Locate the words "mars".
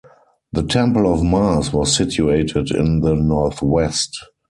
1.23-1.71